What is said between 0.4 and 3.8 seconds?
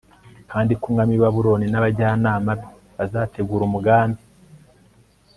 kandi ko umwami w'i babuloni n'abajyanama be bazategura